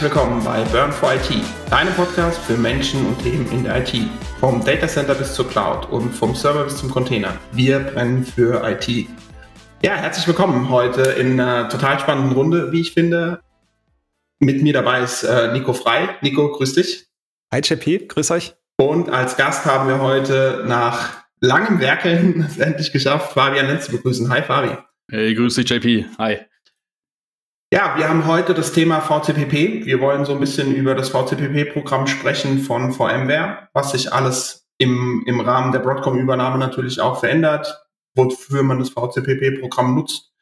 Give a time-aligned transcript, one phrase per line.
[0.00, 1.30] Herzlich willkommen bei Burn for IT,
[1.68, 3.92] deinem Podcast für Menschen und Themen in der IT.
[4.38, 7.38] Vom Data Center bis zur Cloud und vom Server bis zum Container.
[7.52, 9.08] Wir brennen für IT.
[9.82, 13.42] Ja, herzlich willkommen heute in einer total spannenden Runde, wie ich finde.
[14.38, 16.08] Mit mir dabei ist äh, Nico Frei.
[16.22, 17.06] Nico, grüß dich.
[17.52, 18.54] Hi JP, grüß euch.
[18.78, 23.92] Und als Gast haben wir heute nach langem Werkeln es endlich geschafft, Fabian Lenz zu
[23.92, 24.30] begrüßen.
[24.30, 24.78] Hi Fabi.
[25.10, 26.06] Hey, grüß dich JP.
[26.16, 26.38] Hi.
[27.72, 29.86] Ja, wir haben heute das Thema VCPP.
[29.86, 35.22] Wir wollen so ein bisschen über das VCPP-Programm sprechen von VMware, was sich alles im,
[35.24, 40.32] im Rahmen der Broadcom-Übernahme natürlich auch verändert, wofür man das VCPP-Programm nutzt,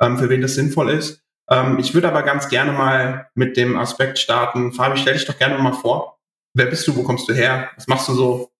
[0.00, 1.22] ähm, für wen das sinnvoll ist.
[1.50, 4.72] Ähm, ich würde aber ganz gerne mal mit dem Aspekt starten.
[4.72, 6.18] Fabi, stell dich doch gerne mal vor.
[6.54, 6.96] Wer bist du?
[6.96, 7.68] Wo kommst du her?
[7.76, 8.50] Was machst du so?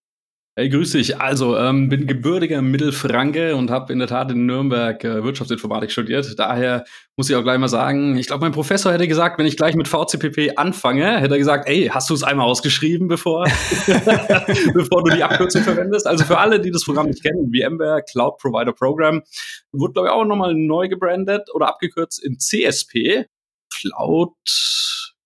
[0.59, 1.21] Hey, grüß dich.
[1.21, 6.37] Also, ähm, bin gebürtiger Mittelfranke und habe in der Tat in Nürnberg äh, Wirtschaftsinformatik studiert.
[6.37, 6.83] Daher
[7.15, 9.75] muss ich auch gleich mal sagen, ich glaube, mein Professor hätte gesagt, wenn ich gleich
[9.75, 13.45] mit VCPP anfange, hätte er gesagt, ey, hast du es einmal ausgeschrieben, bevor,
[14.73, 16.05] bevor du die Abkürzung verwendest?
[16.05, 19.23] Also für alle, die das Programm nicht kennen, VMware Cloud Provider Program,
[19.71, 23.27] wurde, glaube ich, auch nochmal neu gebrandet oder abgekürzt in CSP.
[23.73, 24.33] Cloud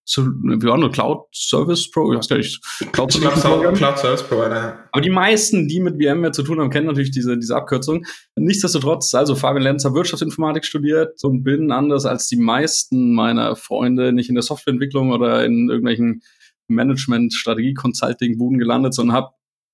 [0.05, 4.23] wir waren nur Cloud Service Pro, ich weiß gar nicht, Cloud, Cloud, Cloud, Cloud Service
[4.23, 4.87] Provider.
[4.91, 8.05] Aber die meisten, die mit VMware zu tun haben, kennen natürlich diese, diese Abkürzung.
[8.35, 14.11] Nichtsdestotrotz, also Fabian Lenz hat Wirtschaftsinformatik studiert und bin anders als die meisten meiner Freunde
[14.11, 16.21] nicht in der Softwareentwicklung oder in irgendwelchen
[16.67, 19.29] Management, Strategie, Consulting-Buden gelandet, sondern habe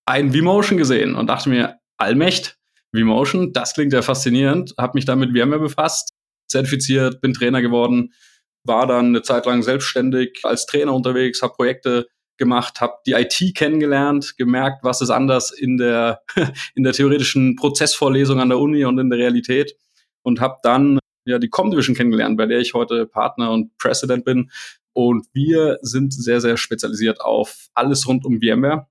[0.05, 2.57] ein vMotion gesehen und dachte mir, Allmächt,
[2.91, 6.13] vMotion, das klingt ja faszinierend, habe mich damit mit VMware befasst,
[6.47, 8.13] zertifiziert, bin Trainer geworden,
[8.69, 13.53] war dann eine Zeit lang selbstständig als Trainer unterwegs, habe Projekte gemacht, habe die IT
[13.55, 16.21] kennengelernt, gemerkt, was ist anders in der
[16.75, 19.75] in der theoretischen Prozessvorlesung an der Uni und in der Realität
[20.23, 24.49] und habe dann ja die Comdivision kennengelernt, bei der ich heute Partner und President bin.
[24.93, 28.87] Und wir sind sehr sehr spezialisiert auf alles rund um VMware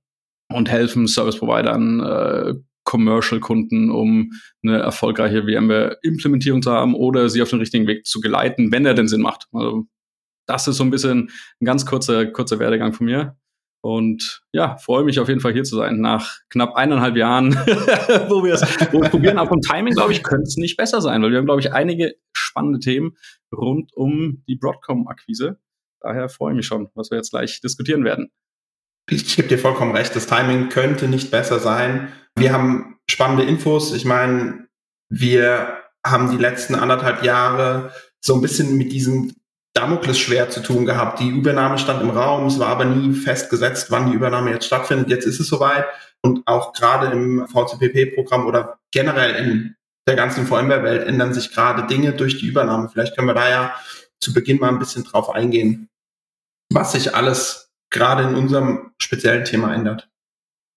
[0.52, 2.54] und helfen Service Providern äh,
[2.88, 4.32] Commercial-Kunden, um
[4.62, 8.94] eine erfolgreiche VMware-Implementierung zu haben oder sie auf den richtigen Weg zu geleiten, wenn er
[8.94, 9.46] denn Sinn macht.
[9.52, 9.84] Also
[10.46, 13.36] das ist so ein bisschen ein ganz kurzer, kurzer Werdegang von mir.
[13.82, 16.00] Und ja, freue mich auf jeden Fall hier zu sein.
[16.00, 17.52] Nach knapp eineinhalb Jahren,
[18.28, 18.62] wo wir es
[19.10, 19.38] probieren.
[19.38, 21.74] Auch vom Timing, glaube ich, könnte es nicht besser sein, weil wir haben, glaube ich,
[21.74, 23.18] einige spannende Themen
[23.54, 25.58] rund um die Broadcom-Akquise.
[26.00, 28.30] Daher freue ich mich schon, was wir jetzt gleich diskutieren werden.
[29.10, 32.12] Ich gebe dir vollkommen recht, das Timing könnte nicht besser sein.
[32.36, 33.94] Wir haben spannende Infos.
[33.94, 34.68] Ich meine,
[35.08, 39.34] wir haben die letzten anderthalb Jahre so ein bisschen mit diesem
[39.74, 41.20] Damoklesschwert zu tun gehabt.
[41.20, 45.08] Die Übernahme stand im Raum, es war aber nie festgesetzt, wann die Übernahme jetzt stattfindet.
[45.08, 45.86] Jetzt ist es soweit.
[46.20, 49.76] Und auch gerade im VCPP-Programm oder generell in
[50.06, 52.88] der ganzen VMware-Welt ändern sich gerade Dinge durch die Übernahme.
[52.88, 53.74] Vielleicht können wir da ja
[54.20, 55.88] zu Beginn mal ein bisschen drauf eingehen,
[56.72, 60.08] was sich alles gerade in unserem speziellen Thema ändert.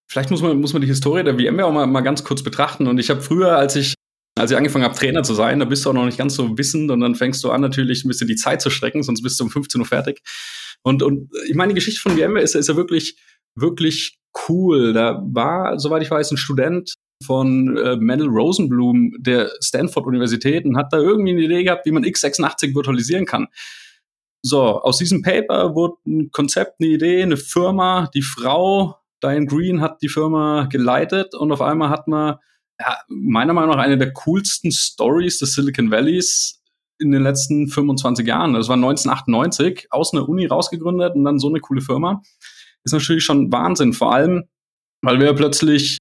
[0.09, 2.87] Vielleicht muss man, muss man die Historie der VMware auch mal, mal ganz kurz betrachten.
[2.87, 3.95] Und ich habe früher, als ich
[4.37, 6.57] als ich angefangen habe, Trainer zu sein, da bist du auch noch nicht ganz so
[6.57, 9.39] wissend und dann fängst du an, natürlich ein bisschen die Zeit zu strecken, sonst bist
[9.39, 10.21] du um 15 Uhr fertig.
[10.83, 13.17] Und, und ich meine, die Geschichte von VMware ist, ist ja wirklich,
[13.55, 14.93] wirklich cool.
[14.93, 20.77] Da war, soweit ich weiß, ein Student von äh, Mendel Rosenblum der Stanford Universität und
[20.77, 23.47] hat da irgendwie eine Idee gehabt, wie man x86 virtualisieren kann.
[24.43, 29.81] So, aus diesem Paper wurde ein Konzept, eine Idee, eine Firma, die Frau, Diane Green
[29.81, 32.37] hat die Firma geleitet und auf einmal hat man
[32.79, 36.61] ja, meiner Meinung nach eine der coolsten Stories des Silicon Valleys
[36.97, 38.53] in den letzten 25 Jahren.
[38.53, 42.21] Das war 1998, aus einer Uni rausgegründet und dann so eine coole Firma.
[42.83, 44.45] Ist natürlich schon Wahnsinn, vor allem,
[45.03, 45.97] weil wir plötzlich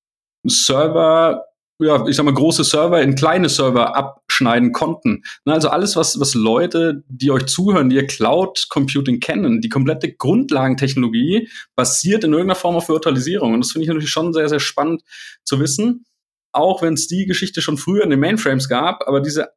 [0.47, 1.45] Server
[1.81, 5.23] ja, ich sag mal, große Server in kleine Server abschneiden konnten.
[5.45, 10.13] Also alles, was, was Leute, die euch zuhören, die ihr Cloud Computing kennen, die komplette
[10.13, 13.55] Grundlagentechnologie basiert in irgendeiner Form auf Virtualisierung.
[13.55, 15.03] Und das finde ich natürlich schon sehr, sehr spannend
[15.44, 16.05] zu wissen.
[16.53, 19.50] Auch wenn es die Geschichte schon früher in den Mainframes gab, aber diese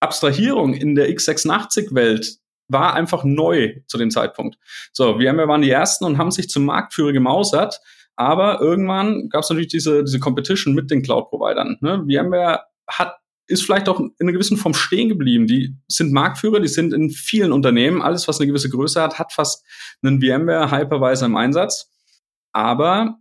[0.00, 2.38] Abstrahierung in der x86-Welt
[2.68, 4.56] war einfach neu zu dem Zeitpunkt.
[4.92, 7.80] So, wir waren die Ersten und haben sich zum Marktführer gemausert
[8.16, 11.78] aber irgendwann gab es natürlich diese, diese Competition mit den Cloud-Providern.
[11.80, 12.04] Ne?
[12.06, 13.16] VMware hat
[13.48, 15.46] ist vielleicht auch in einer gewissen Form stehen geblieben.
[15.46, 18.00] Die sind Marktführer, die sind in vielen Unternehmen.
[18.00, 19.64] Alles, was eine gewisse Größe hat, hat fast
[20.02, 21.90] einen VMware Hypervisor im Einsatz.
[22.52, 23.18] Aber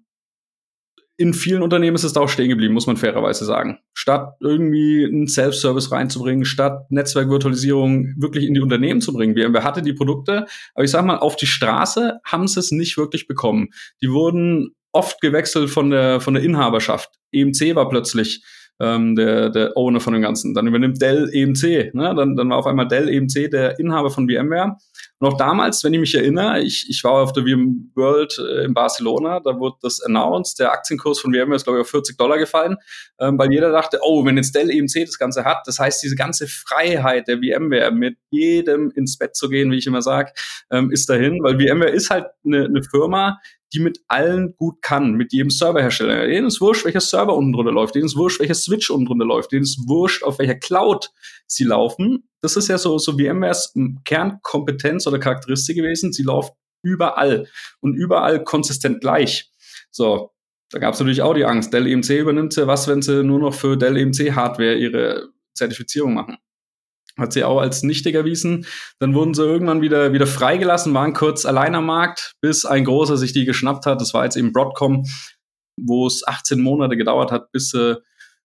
[1.18, 3.78] in vielen Unternehmen ist es da auch stehen geblieben, muss man fairerweise sagen.
[3.94, 9.36] Statt irgendwie einen Self-Service reinzubringen, statt Netzwerkvirtualisierung wirklich in die Unternehmen zu bringen.
[9.36, 12.98] VMware hatte die Produkte, aber ich sag mal, auf die Straße haben sie es nicht
[12.98, 13.70] wirklich bekommen.
[14.02, 17.10] Die wurden oft gewechselt von der, von der Inhaberschaft.
[17.32, 18.44] EMC war plötzlich
[18.82, 20.54] ähm, der, der Owner von dem Ganzen.
[20.54, 21.94] Dann übernimmt Dell EMC.
[21.94, 22.16] Ne?
[22.16, 24.76] Dann, dann war auf einmal Dell EMC der Inhaber von VMware.
[25.20, 28.66] Und auch damals, wenn ich mich erinnere, ich, ich war auf der VM World äh,
[28.66, 32.18] in Barcelona, da wurde das announced, der Aktienkurs von VMware ist, glaube ich, auf 40
[32.18, 32.78] Dollar gefallen,
[33.20, 36.16] ähm, weil jeder dachte, oh, wenn jetzt Dell EMC das Ganze hat, das heißt, diese
[36.16, 40.32] ganze Freiheit der VMware, mit jedem ins Bett zu gehen, wie ich immer sage,
[40.72, 43.38] ähm, ist dahin, weil VMware ist halt eine, eine Firma,
[43.74, 46.28] die mit allen gut kann, mit jedem Serverhersteller.
[46.28, 49.26] Denen ist wurscht, welcher Server unten drunter läuft, denen ist wurscht, welcher Switch unten drunter
[49.26, 51.12] läuft, denen ist wurscht, auf welcher Cloud
[51.48, 52.28] sie laufen.
[52.42, 53.74] Das ist ja so, so VMwares
[54.04, 56.12] Kernkompetenz oder Charakteristik gewesen.
[56.12, 57.48] Sie läuft überall
[57.80, 59.50] und überall konsistent gleich.
[59.92, 60.32] So,
[60.70, 61.74] da gab es natürlich auch die Angst.
[61.74, 66.14] Dell EMC übernimmt sie, was, wenn sie nur noch für Dell EMC Hardware ihre Zertifizierung
[66.14, 66.38] machen?
[67.22, 68.66] Hat sie auch als nichtig erwiesen.
[69.00, 73.18] Dann wurden sie irgendwann wieder, wieder freigelassen, waren kurz allein am Markt, bis ein großer
[73.18, 74.02] sich die geschnappt hat.
[74.02, 75.06] Das war jetzt eben Broadcom,
[75.80, 78.02] wo es 18 Monate gedauert hat, bis sie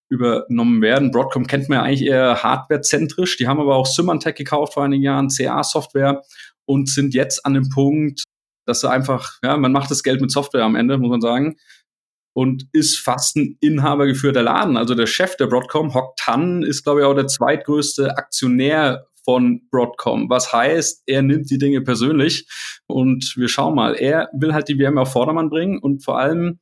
[0.09, 1.11] übernommen werden.
[1.11, 3.37] Broadcom kennt man ja eigentlich eher hardwarezentrisch.
[3.39, 6.23] Die haben aber auch Symantec gekauft vor einigen Jahren, CA-Software
[6.65, 8.23] und sind jetzt an dem Punkt,
[8.67, 11.57] dass sie einfach, ja, man macht das Geld mit Software am Ende, muss man sagen
[12.37, 14.77] und ist fast ein inhabergeführter Laden.
[14.77, 19.63] Also der Chef der Broadcom, Hock Tan, ist, glaube ich, auch der zweitgrößte Aktionär von
[19.71, 20.29] Broadcom.
[20.29, 22.47] Was heißt, er nimmt die Dinge persönlich
[22.87, 23.95] und wir schauen mal.
[23.95, 26.61] Er will halt die VMware auf Vordermann bringen und vor allem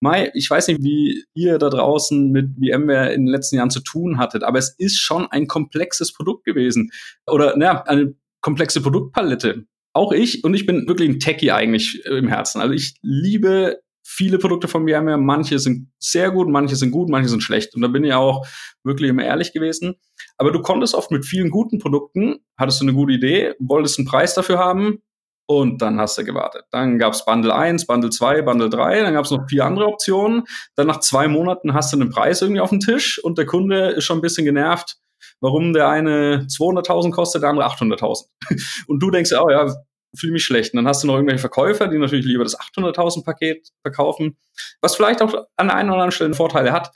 [0.00, 3.80] Mai, ich weiß nicht, wie ihr da draußen mit VMware in den letzten Jahren zu
[3.80, 6.90] tun hattet, aber es ist schon ein komplexes Produkt gewesen.
[7.28, 9.66] Oder, naja, eine komplexe Produktpalette.
[9.94, 12.60] Auch ich, und ich bin wirklich ein Techie eigentlich im Herzen.
[12.60, 15.18] Also ich liebe viele Produkte von VMware.
[15.18, 17.74] Manche sind sehr gut, manche sind gut, manche sind schlecht.
[17.74, 18.46] Und da bin ich auch
[18.84, 19.96] wirklich immer ehrlich gewesen.
[20.38, 24.06] Aber du konntest oft mit vielen guten Produkten, hattest du eine gute Idee, wolltest einen
[24.06, 25.02] Preis dafür haben
[25.46, 26.64] und dann hast du gewartet.
[26.70, 30.44] Dann gab's Bundle 1, Bundle 2, Bundle 3, dann gab's noch vier andere Optionen.
[30.76, 33.88] Dann nach zwei Monaten hast du einen Preis irgendwie auf dem Tisch und der Kunde
[33.90, 34.98] ist schon ein bisschen genervt,
[35.40, 38.26] warum der eine 200.000 kostet, der andere 800.000.
[38.86, 39.74] Und du denkst, oh ja,
[40.14, 40.72] fühle mich schlecht.
[40.72, 44.36] Und dann hast du noch irgendwelche Verkäufer, die natürlich lieber das 800.000 Paket verkaufen,
[44.80, 46.92] was vielleicht auch an der einen oder anderen Stelle Vorteile hat.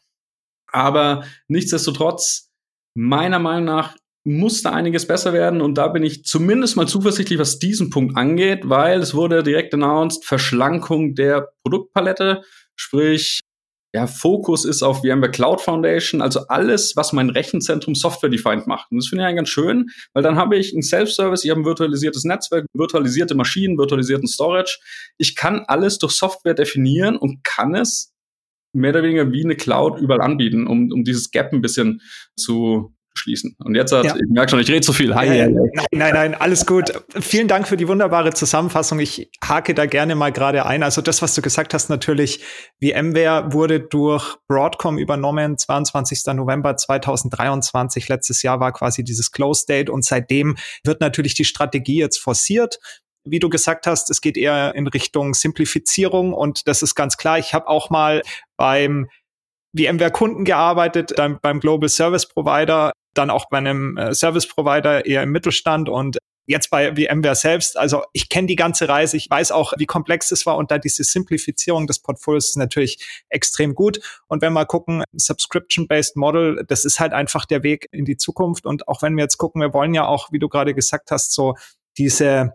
[0.73, 2.51] Aber nichtsdestotrotz,
[2.95, 7.39] meiner Meinung nach, muss da einiges besser werden und da bin ich zumindest mal zuversichtlich,
[7.39, 12.43] was diesen Punkt angeht, weil es wurde direkt announced, Verschlankung der Produktpalette,
[12.77, 13.41] sprich
[13.93, 18.91] ja, Fokus ist auf VMware Cloud Foundation, also alles, was mein Rechenzentrum software-defined macht.
[18.91, 21.61] Und das finde ich eigentlich ganz schön, weil dann habe ich ein Self-Service, ich habe
[21.61, 24.79] ein virtualisiertes Netzwerk, virtualisierte Maschinen, virtualisierten Storage.
[25.19, 28.13] Ich kann alles durch Software definieren und kann es
[28.73, 32.01] mehr oder weniger wie eine Cloud überall anbieten, um, um dieses Gap ein bisschen
[32.37, 33.57] zu schließen.
[33.59, 34.17] Und jetzt hat, ja.
[34.17, 35.15] ich merke schon, ich rede zu viel.
[35.15, 35.57] Hi, nein,
[35.93, 36.93] nein, nein, alles gut.
[37.21, 38.99] Vielen Dank für die wunderbare Zusammenfassung.
[39.01, 40.83] Ich hake da gerne mal gerade ein.
[40.83, 42.45] Also das, was du gesagt hast, natürlich,
[42.83, 46.23] VMware wurde durch Broadcom übernommen, 22.
[46.35, 48.09] November 2023.
[48.09, 52.79] Letztes Jahr war quasi dieses Close Date und seitdem wird natürlich die Strategie jetzt forciert
[53.25, 57.39] wie du gesagt hast, es geht eher in Richtung Simplifizierung und das ist ganz klar.
[57.39, 58.23] Ich habe auch mal
[58.57, 59.09] beim
[59.77, 65.23] VMware-Kunden gearbeitet, dann beim Global Service Provider dann auch bei einem äh, Service Provider eher
[65.23, 67.79] im Mittelstand und jetzt bei VMware selbst.
[67.79, 70.79] Also ich kenne die ganze Reise, ich weiß auch, wie komplex es war und da
[70.79, 74.01] diese Simplifizierung des Portfolios ist natürlich extrem gut.
[74.27, 78.67] Und wenn wir gucken, Subscription-Based Model, das ist halt einfach der Weg in die Zukunft.
[78.67, 81.33] Und auch wenn wir jetzt gucken, wir wollen ja auch, wie du gerade gesagt hast,
[81.33, 81.55] so
[81.97, 82.55] diese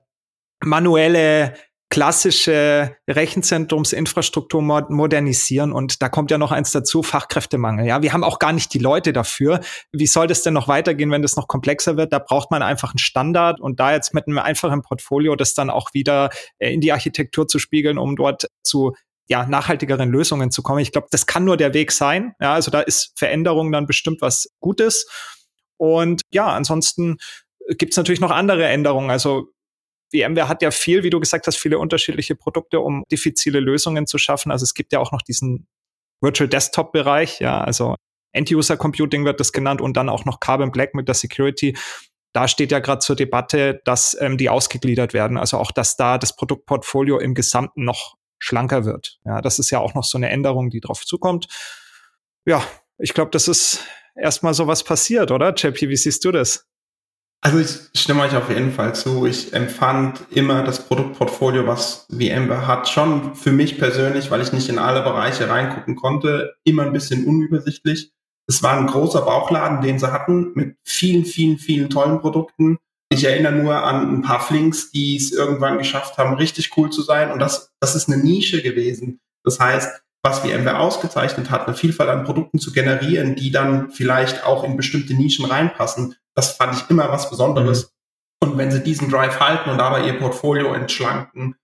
[0.61, 1.53] manuelle
[1.89, 5.71] klassische Rechenzentrumsinfrastruktur modernisieren.
[5.71, 7.85] Und da kommt ja noch eins dazu, Fachkräftemangel.
[7.85, 9.61] Ja, wir haben auch gar nicht die Leute dafür.
[9.91, 12.11] Wie soll das denn noch weitergehen, wenn das noch komplexer wird?
[12.11, 15.69] Da braucht man einfach einen Standard und da jetzt mit einem einfachen Portfolio das dann
[15.69, 18.93] auch wieder äh, in die Architektur zu spiegeln, um dort zu
[19.27, 20.79] ja, nachhaltigeren Lösungen zu kommen.
[20.79, 22.33] Ich glaube, das kann nur der Weg sein.
[22.39, 25.07] Ja, also da ist Veränderung dann bestimmt was Gutes.
[25.77, 27.17] Und ja, ansonsten
[27.77, 29.09] gibt's natürlich noch andere Änderungen.
[29.09, 29.49] Also
[30.23, 34.17] VMware hat ja viel, wie du gesagt hast, viele unterschiedliche Produkte, um diffizile Lösungen zu
[34.17, 34.51] schaffen.
[34.51, 35.67] Also es gibt ja auch noch diesen
[36.21, 37.95] Virtual Desktop Bereich, ja, also
[38.31, 41.77] End-User Computing wird das genannt und dann auch noch Carbon Black mit der Security.
[42.33, 45.37] Da steht ja gerade zur Debatte, dass ähm, die ausgegliedert werden.
[45.37, 49.19] Also auch, dass da das Produktportfolio im Gesamten noch schlanker wird.
[49.23, 51.47] Ja, das ist ja auch noch so eine Änderung, die drauf zukommt.
[52.45, 52.61] Ja,
[52.97, 55.53] ich glaube, das ist erstmal so was passiert, oder?
[55.53, 56.67] JP, wie siehst du das?
[57.45, 59.27] Also ich stimme euch auf jeden Fall zu.
[59.27, 64.67] Ich empfand immer das Produktportfolio, was VMware hat, schon für mich persönlich, weil ich nicht
[64.67, 68.11] in alle Bereiche reingucken konnte, immer ein bisschen unübersichtlich.
[68.47, 72.79] Es war ein großer Bauchladen, den sie hatten, mit vielen, vielen, vielen tollen Produkten.
[73.09, 77.03] Ich erinnere nur an ein paar Flinks, die es irgendwann geschafft haben, richtig cool zu
[77.03, 77.31] sein.
[77.31, 79.19] Und das, das ist eine Nische gewesen.
[79.43, 84.43] Das heißt, was VMware ausgezeichnet hat, eine Vielfalt an Produkten zu generieren, die dann vielleicht
[84.47, 87.85] auch in bestimmte Nischen reinpassen, das fand ich immer was Besonderes.
[88.41, 88.49] Mhm.
[88.49, 91.55] Und wenn sie diesen Drive halten und dabei ihr Portfolio entschlanken,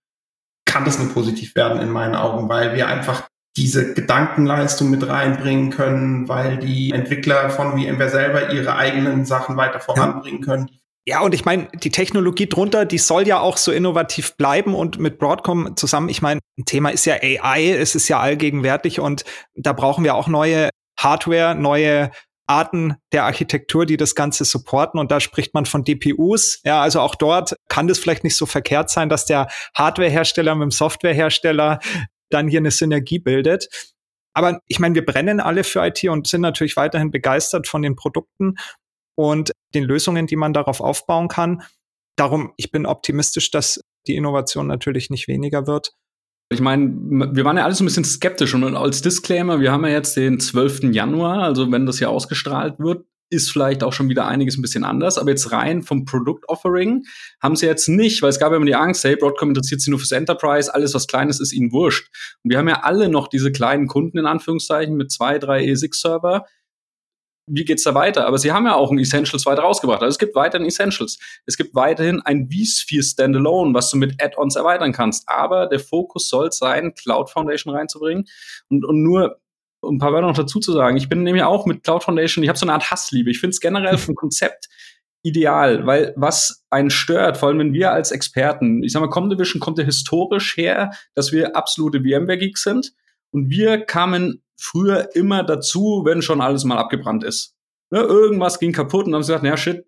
[0.65, 5.71] kann das nur positiv werden in meinen Augen, weil wir einfach diese Gedankenleistung mit reinbringen
[5.71, 10.69] können, weil die Entwickler von VMware selber ihre eigenen Sachen weiter voranbringen können.
[11.05, 14.99] Ja, und ich meine, die Technologie drunter, die soll ja auch so innovativ bleiben und
[14.99, 19.25] mit Broadcom zusammen, ich meine, ein Thema ist ja AI, es ist ja allgegenwärtig und
[19.55, 22.11] da brauchen wir auch neue Hardware, neue
[22.51, 24.99] Arten der Architektur, die das Ganze supporten.
[24.99, 26.59] Und da spricht man von DPUs.
[26.65, 30.63] Ja, also auch dort kann das vielleicht nicht so verkehrt sein, dass der Hardwarehersteller mit
[30.63, 31.79] dem Softwarehersteller
[32.29, 33.69] dann hier eine Synergie bildet.
[34.33, 37.95] Aber ich meine, wir brennen alle für IT und sind natürlich weiterhin begeistert von den
[37.95, 38.55] Produkten
[39.15, 41.63] und den Lösungen, die man darauf aufbauen kann.
[42.17, 45.93] Darum, ich bin optimistisch, dass die Innovation natürlich nicht weniger wird.
[46.51, 46.91] Ich meine,
[47.33, 50.37] wir waren ja alles ein bisschen skeptisch und als Disclaimer, wir haben ja jetzt den
[50.37, 50.91] 12.
[50.91, 54.83] Januar, also wenn das hier ausgestrahlt wird, ist vielleicht auch schon wieder einiges ein bisschen
[54.83, 55.17] anders.
[55.17, 57.05] Aber jetzt rein vom Produkt-Offering
[57.41, 59.89] haben sie jetzt nicht, weil es gab ja immer die Angst, hey, Broadcom interessiert sich
[59.89, 62.09] nur fürs Enterprise, alles was Kleines ist ihnen wurscht.
[62.43, 66.45] Und wir haben ja alle noch diese kleinen Kunden in Anführungszeichen mit zwei, drei E6-Server,
[67.53, 68.25] wie geht's da weiter?
[68.25, 70.01] Aber sie haben ja auch ein Essentials weiter rausgebracht.
[70.01, 71.19] Also es gibt weiterhin Essentials.
[71.45, 75.27] Es gibt weiterhin ein vSphere Standalone, was du mit Add-ons erweitern kannst.
[75.27, 78.25] Aber der Fokus soll sein, Cloud Foundation reinzubringen.
[78.69, 79.37] Und, und nur
[79.81, 80.95] um ein paar Wörter noch dazu zu sagen.
[80.97, 83.31] Ich bin nämlich auch mit Cloud Foundation, ich habe so eine Art Hassliebe.
[83.31, 84.69] Ich finde es generell vom Konzept
[85.23, 89.59] ideal, weil was einen stört, vor allem wenn wir als Experten, ich sag mal, Comdivision
[89.59, 92.93] kommt ja historisch her, dass wir absolute VMware-Geeks sind.
[93.31, 97.55] Und wir kamen früher immer dazu, wenn schon alles mal abgebrannt ist.
[97.89, 99.85] Ne, irgendwas ging kaputt und haben sie gesagt, naja, shit,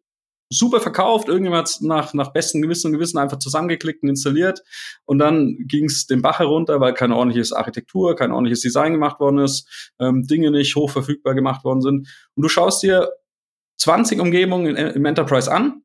[0.49, 4.61] super verkauft, irgendjemand hat nach, nach bestem Gewissen und Gewissen einfach zusammengeklickt und installiert
[5.05, 9.19] und dann ging es den Bach herunter, weil keine ordentliche Architektur, kein ordentliches Design gemacht
[9.19, 12.07] worden ist, ähm, Dinge nicht hochverfügbar gemacht worden sind.
[12.35, 13.09] Und du schaust dir
[13.77, 15.83] 20 Umgebungen in, im Enterprise an,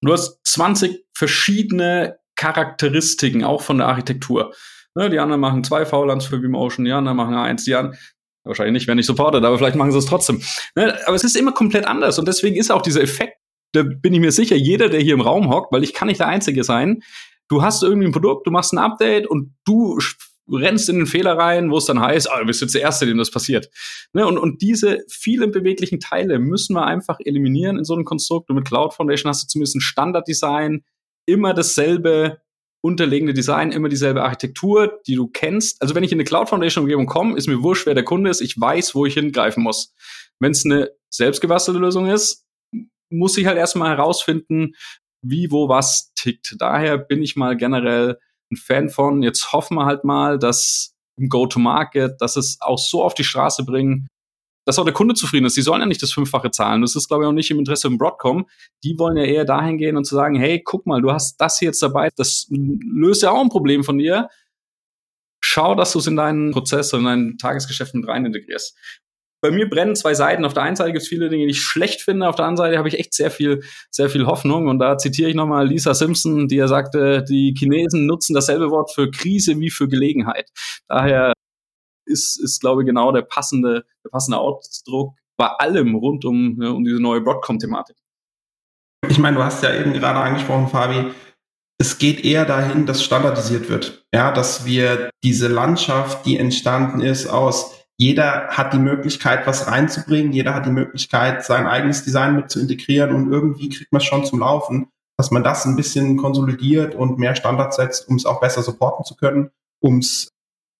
[0.00, 4.54] du hast 20 verschiedene Charakteristiken, auch von der Architektur.
[4.94, 7.98] Ne, die anderen machen zwei VLANs für vMotion, die anderen machen eins, die anderen
[8.44, 10.42] wahrscheinlich nicht, wenn nicht supportet, aber vielleicht machen sie es trotzdem.
[10.74, 13.38] Ne, aber es ist immer komplett anders und deswegen ist auch dieser Effekt,
[13.72, 16.20] da bin ich mir sicher, jeder, der hier im Raum hockt, weil ich kann nicht
[16.20, 17.02] der Einzige sein,
[17.48, 19.98] du hast irgendwie ein Produkt, du machst ein Update und du
[20.50, 23.06] rennst in den Fehler rein, wo es dann heißt, ah, du bist jetzt der Erste,
[23.06, 23.70] dem das passiert.
[24.12, 28.50] Ne, und, und diese vielen beweglichen Teile müssen wir einfach eliminieren in so einem Konstrukt.
[28.50, 30.84] Und mit Cloud Foundation hast du zumindest ein Standarddesign,
[31.26, 32.40] immer dasselbe
[32.82, 35.80] unterlegende Design, immer dieselbe Architektur, die du kennst.
[35.80, 38.28] Also wenn ich in eine Cloud Foundation Umgebung komme, ist mir wurscht, wer der Kunde
[38.28, 38.40] ist.
[38.40, 39.94] Ich weiß, wo ich hingreifen muss.
[40.40, 42.44] Wenn es eine selbstgebastelte Lösung ist,
[43.10, 44.74] muss ich halt erstmal herausfinden,
[45.24, 46.56] wie, wo, was tickt.
[46.58, 48.18] Daher bin ich mal generell
[48.50, 53.04] ein Fan von, jetzt hoffen wir halt mal, dass im Go-to-Market, dass es auch so
[53.04, 54.08] auf die Straße bringen,
[54.64, 55.56] dass auch der Kunde zufrieden ist.
[55.56, 56.82] Die sollen ja nicht das Fünffache zahlen.
[56.82, 58.46] Das ist, glaube ich, auch nicht im Interesse von Broadcom.
[58.84, 61.58] Die wollen ja eher dahin gehen und zu sagen, hey, guck mal, du hast das
[61.58, 64.28] hier jetzt dabei, das löst ja auch ein Problem von dir.
[65.44, 68.76] Schau, dass du es in deinen Prozess in dein Tagesgeschäft mit rein integrierst.
[69.42, 70.44] Bei mir brennen zwei Seiten.
[70.44, 72.28] Auf der einen Seite gibt es viele Dinge, die ich schlecht finde.
[72.28, 74.68] Auf der anderen Seite habe ich echt sehr viel, sehr viel Hoffnung.
[74.68, 78.94] Und da zitiere ich nochmal Lisa Simpson, die ja sagte, die Chinesen nutzen dasselbe Wort
[78.94, 80.48] für Krise wie für Gelegenheit.
[80.86, 81.32] Daher
[82.04, 86.72] ist, ist glaube ich, genau der passende, der passende Ausdruck bei allem rund um, ne,
[86.72, 87.96] um diese neue Broadcom-Thematik.
[89.08, 91.10] Ich meine, du hast ja eben gerade angesprochen, Fabi,
[91.78, 94.06] es geht eher dahin, dass standardisiert wird.
[94.14, 100.32] Ja, dass wir diese Landschaft, die entstanden ist aus jeder hat die Möglichkeit, was reinzubringen,
[100.32, 104.06] jeder hat die Möglichkeit, sein eigenes Design mit zu integrieren und irgendwie kriegt man es
[104.06, 108.26] schon zum Laufen, dass man das ein bisschen konsolidiert und mehr Standards setzt, um es
[108.26, 110.31] auch besser supporten zu können, um es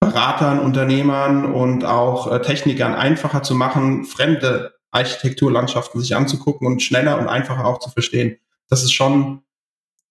[0.02, 7.18] Beratern, Unternehmern und auch äh, Technikern einfacher zu machen, fremde Architekturlandschaften sich anzugucken und schneller
[7.18, 8.36] und einfacher auch zu verstehen.
[8.68, 9.42] Das ist schon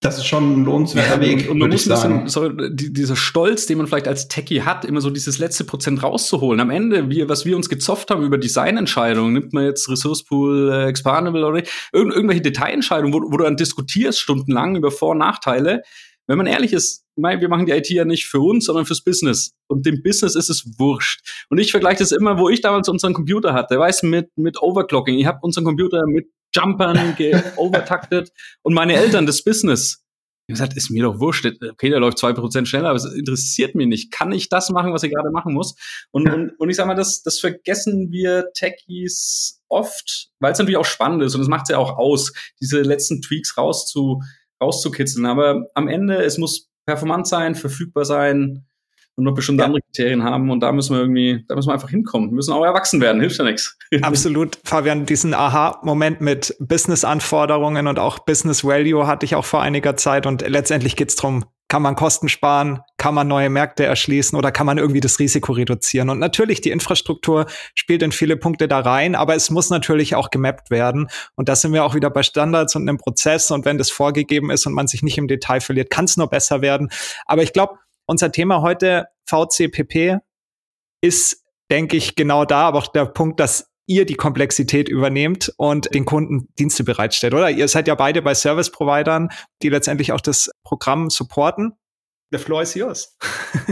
[0.02, 1.44] das ist schon ein lohnenswerter ja, Weg.
[1.44, 2.28] Und, und man muss sagen.
[2.28, 6.02] So, die, dieser Stolz, den man vielleicht als Techie hat, immer so dieses letzte Prozent
[6.02, 6.60] rauszuholen.
[6.60, 10.72] Am Ende, wir, was wir uns gezofft haben über Designentscheidungen, nimmt man jetzt Resource Pool,
[10.74, 11.62] äh, Expandable oder
[11.94, 15.84] irgend, irgendwelche Detailentscheidungen, wo, wo du dann diskutierst stundenlang über Vor- und Nachteile.
[16.32, 19.52] Wenn man ehrlich ist, wir machen die IT ja nicht für uns, sondern fürs Business.
[19.68, 21.46] Und dem Business ist es wurscht.
[21.50, 23.78] Und ich vergleiche das immer, wo ich damals unseren Computer hatte.
[23.78, 25.20] Weiß mit, mit Overclocking.
[25.20, 27.18] Ich habe unseren Computer mit Jumpern
[27.58, 30.06] overtaktet und meine Eltern das Business.
[30.48, 31.46] Ich gesagt, ist mir doch wurscht.
[31.46, 34.10] Okay, der läuft zwei Prozent schneller, aber es interessiert mich nicht.
[34.10, 35.76] Kann ich das machen, was ich gerade machen muss?
[36.12, 40.78] Und, und, und ich sag mal, das, das vergessen wir Techies oft, weil es natürlich
[40.78, 44.22] auch spannend ist und es macht es ja auch aus, diese letzten Tweaks rauszu,
[44.62, 45.26] rauszukitzeln.
[45.26, 48.66] Aber am Ende, es muss performant sein, verfügbar sein,
[49.16, 49.66] und noch bestimmte ja.
[49.66, 52.30] andere Kriterien haben und da müssen wir irgendwie, da müssen wir einfach hinkommen.
[52.30, 53.78] Wir müssen auch erwachsen werden, hilft ja nichts.
[54.02, 59.98] Absolut, Fabian, diesen Aha-Moment mit Business-Anforderungen und auch Business Value hatte ich auch vor einiger
[59.98, 62.82] Zeit und letztendlich geht's drum, kann man Kosten sparen?
[62.98, 66.10] Kann man neue Märkte erschließen oder kann man irgendwie das Risiko reduzieren?
[66.10, 70.32] Und natürlich, die Infrastruktur spielt in viele Punkte da rein, aber es muss natürlich auch
[70.32, 71.08] gemappt werden.
[71.36, 73.52] Und da sind wir auch wieder bei Standards und einem Prozess.
[73.52, 76.28] Und wenn das vorgegeben ist und man sich nicht im Detail verliert, kann es nur
[76.28, 76.90] besser werden.
[77.26, 77.76] Aber ich glaube,
[78.06, 80.18] unser Thema heute, VCPP,
[81.00, 85.94] ist, denke ich, genau da, aber auch der Punkt, dass ihr die Komplexität übernehmt und
[85.94, 87.50] den Kunden Dienste bereitstellt, oder?
[87.50, 89.30] Ihr seid ja beide bei Service-Providern,
[89.62, 91.74] die letztendlich auch das Programm supporten.
[92.32, 93.18] The floor is yours.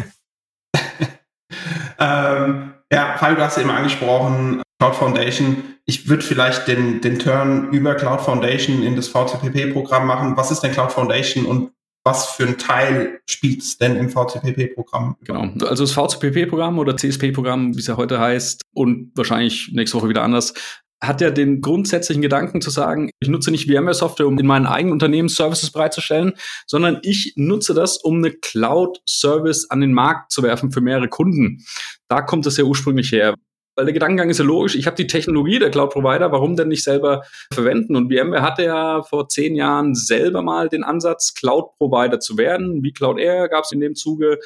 [2.00, 5.76] ähm, ja, Fall, du hast eben angesprochen, Cloud Foundation.
[5.86, 10.36] Ich würde vielleicht den, den Turn über Cloud Foundation in das VCPP-Programm machen.
[10.36, 11.72] Was ist denn Cloud Foundation und
[12.04, 15.18] was für ein Teil spielt es denn im VCPP-Programm?
[15.24, 20.10] Genau, also das VCPP-Programm oder CSP-Programm, wie es ja heute heißt, und wahrscheinlich nächste Woche
[20.10, 20.54] wieder anders,
[21.02, 24.94] hat ja den grundsätzlichen Gedanken zu sagen, ich nutze nicht VMware-Software, um in meinen eigenen
[24.94, 26.34] Unternehmen Services bereitzustellen,
[26.68, 31.64] sondern ich nutze das, um eine Cloud-Service an den Markt zu werfen für mehrere Kunden.
[32.10, 33.36] Da kommt es ja ursprünglich her.
[33.80, 36.84] Weil der Gedankengang ist ja logisch, ich habe die Technologie der Cloud-Provider, warum denn nicht
[36.84, 37.96] selber verwenden?
[37.96, 42.84] Und VMware hatte ja vor zehn Jahren selber mal den Ansatz, Cloud-Provider zu werden.
[42.84, 44.38] Wie Cloud Air gab es in dem Zuge.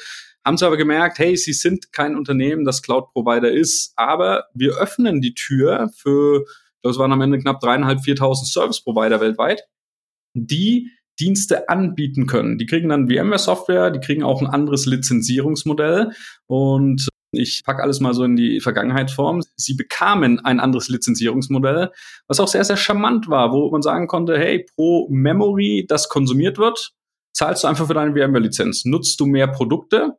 [0.44, 5.20] Haben sie aber gemerkt, hey, sie sind kein Unternehmen, das Cloud-Provider ist, aber wir öffnen
[5.20, 6.44] die Tür für,
[6.82, 9.64] das waren am Ende knapp dreieinhalb, viertausend Service-Provider weltweit,
[10.34, 12.56] die Dienste anbieten können.
[12.56, 16.12] Die kriegen dann VMware-Software, die kriegen auch ein anderes Lizenzierungsmodell
[16.46, 19.42] und ich packe alles mal so in die Vergangenheitsform.
[19.56, 21.90] Sie bekamen ein anderes Lizenzierungsmodell,
[22.28, 26.58] was auch sehr, sehr charmant war, wo man sagen konnte, hey, pro Memory, das konsumiert
[26.58, 26.92] wird,
[27.32, 28.84] zahlst du einfach für deine VMware-Lizenz.
[28.84, 30.16] Nutzt du mehr Produkte,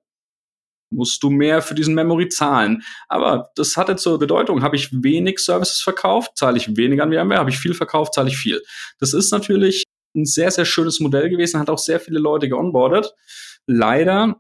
[0.92, 2.84] musst du mehr für diesen Memory zahlen.
[3.08, 7.40] Aber das hatte zur Bedeutung, habe ich wenig Services verkauft, zahle ich weniger an VMware,
[7.40, 8.62] habe ich viel verkauft, zahle ich viel.
[9.00, 9.84] Das ist natürlich
[10.16, 13.14] ein sehr, sehr schönes Modell gewesen, hat auch sehr viele Leute geonboardet.
[13.68, 14.40] Leider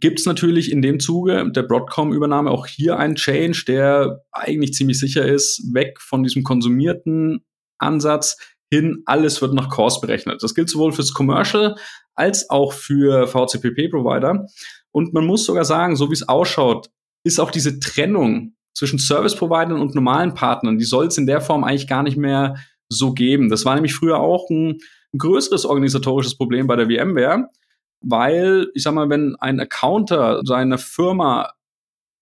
[0.00, 4.98] gibt es natürlich in dem Zuge der Broadcom-Übernahme auch hier einen Change, der eigentlich ziemlich
[4.98, 7.44] sicher ist, weg von diesem konsumierten
[7.78, 8.36] Ansatz
[8.70, 10.42] hin, alles wird nach Cost berechnet.
[10.42, 11.76] Das gilt sowohl fürs Commercial
[12.14, 14.46] als auch für VCPP-Provider.
[14.90, 16.90] Und man muss sogar sagen, so wie es ausschaut,
[17.24, 21.62] ist auch diese Trennung zwischen Service-Providern und normalen Partnern, die soll es in der Form
[21.62, 22.56] eigentlich gar nicht mehr
[22.88, 23.48] so geben.
[23.48, 24.78] Das war nämlich früher auch ein,
[25.12, 27.48] ein größeres organisatorisches Problem bei der VMware
[28.06, 31.52] weil, ich sag mal, wenn ein Accounter seine Firma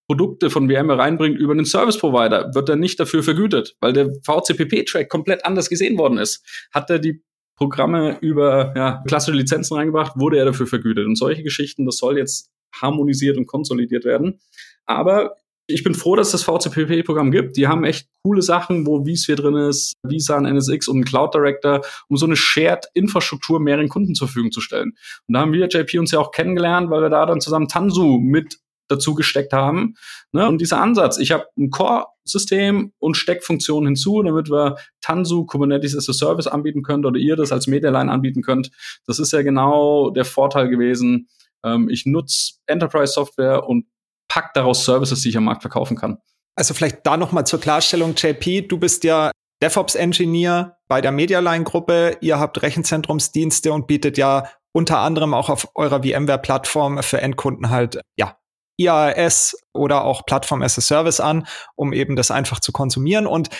[0.08, 4.10] Produkte von VMware reinbringt über einen Service Provider, wird er nicht dafür vergütet, weil der
[4.24, 6.44] VCPP-Track komplett anders gesehen worden ist.
[6.72, 7.22] Hat er die
[7.56, 11.06] Programme über ja, klassische Lizenzen reingebracht, wurde er dafür vergütet.
[11.06, 14.40] Und solche Geschichten, das soll jetzt harmonisiert und konsolidiert werden.
[14.84, 17.56] Aber ich bin froh, dass es das VCPP-Programm gibt.
[17.56, 22.16] Die haben echt coole Sachen, wo vSphere drin ist, vSAN, NSX und Cloud Director, um
[22.16, 24.92] so eine Shared-Infrastruktur mehreren Kunden zur Verfügung zu stellen.
[25.28, 28.18] Und da haben wir, JP, uns ja auch kennengelernt, weil wir da dann zusammen Tanzu
[28.20, 29.94] mit dazu gesteckt haben.
[30.32, 30.46] Ne?
[30.46, 36.08] Und dieser Ansatz, ich habe ein Core-System und Steckfunktionen hinzu, damit wir Tanzu Kubernetes as
[36.08, 38.70] a Service anbieten können oder ihr das als Medialine anbieten könnt.
[39.06, 41.28] Das ist ja genau der Vorteil gewesen.
[41.64, 43.86] Ähm, ich nutze Enterprise-Software und
[44.32, 46.16] pack daraus Services, die ich am Markt verkaufen kann.
[46.56, 49.30] Also vielleicht da nochmal zur Klarstellung, JP, du bist ja
[49.62, 52.16] DevOps-Engineer bei der Medialine-Gruppe.
[52.22, 58.00] Ihr habt Rechenzentrumsdienste und bietet ja unter anderem auch auf eurer VMware-Plattform für Endkunden halt,
[58.16, 58.38] ja,
[58.78, 63.26] IaaS oder auch Plattform as a Service an, um eben das einfach zu konsumieren.
[63.26, 63.50] Und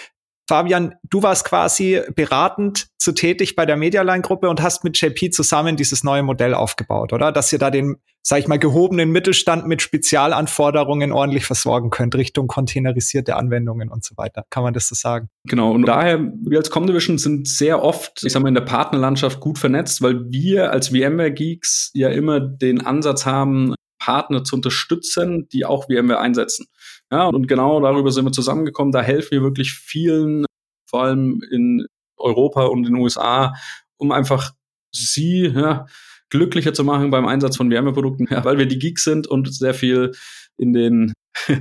[0.48, 5.76] Fabian, du warst quasi beratend zu tätig bei der Medialine-Gruppe und hast mit JP zusammen
[5.76, 7.30] dieses neue Modell aufgebaut, oder?
[7.30, 12.46] Dass ihr da den, sag ich mal, gehobenen Mittelstand mit Spezialanforderungen ordentlich versorgen könnt, Richtung
[12.46, 14.44] containerisierte Anwendungen und so weiter.
[14.48, 15.28] Kann man das so sagen?
[15.44, 15.72] Genau.
[15.72, 19.58] Und daher, wir als Comdivision sind sehr oft, ich sag mal, in der Partnerlandschaft gut
[19.58, 25.85] vernetzt, weil wir als VMware-Geeks ja immer den Ansatz haben, Partner zu unterstützen, die auch
[25.85, 26.66] VMware einsetzen.
[27.11, 28.92] Ja, und genau darüber sind wir zusammengekommen.
[28.92, 30.44] Da helfen wir wirklich vielen,
[30.88, 33.54] vor allem in Europa und in den USA,
[33.96, 34.52] um einfach
[34.92, 35.87] sie ja,
[36.32, 39.74] glücklicher zu machen beim Einsatz von Wärmeprodukten, ja, weil wir die Geeks sind und sehr
[39.74, 40.12] viel
[40.56, 41.12] in den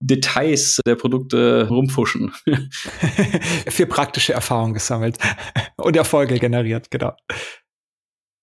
[0.00, 2.32] Details der Produkte rumfuschen.
[3.68, 5.16] Für praktische Erfahrungen gesammelt
[5.76, 7.14] und Erfolge generiert, genau.